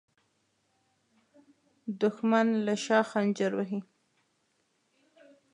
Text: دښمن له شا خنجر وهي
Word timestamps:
دښمن 2.01 2.47
له 2.65 2.73
شا 2.85 2.99
خنجر 3.09 3.51
وهي 3.55 3.79